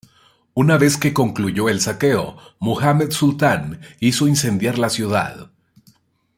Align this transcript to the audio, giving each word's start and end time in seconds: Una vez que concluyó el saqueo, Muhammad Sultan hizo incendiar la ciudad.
Una 0.55 0.79
vez 0.79 0.97
que 0.97 1.13
concluyó 1.13 1.69
el 1.69 1.79
saqueo, 1.79 2.35
Muhammad 2.57 3.11
Sultan 3.11 3.81
hizo 3.99 4.27
incendiar 4.27 4.79
la 4.79 4.89
ciudad. 4.89 5.51